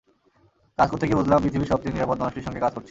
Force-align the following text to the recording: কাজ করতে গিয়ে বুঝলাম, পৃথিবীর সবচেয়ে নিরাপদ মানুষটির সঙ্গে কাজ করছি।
কাজ 0.79 0.87
করতে 0.91 1.05
গিয়ে 1.07 1.19
বুঝলাম, 1.19 1.39
পৃথিবীর 1.43 1.71
সবচেয়ে 1.71 1.95
নিরাপদ 1.95 2.17
মানুষটির 2.19 2.45
সঙ্গে 2.45 2.59
কাজ 2.59 2.71
করছি। 2.71 2.79